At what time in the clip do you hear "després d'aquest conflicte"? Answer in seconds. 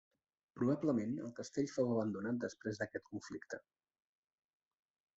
2.47-3.65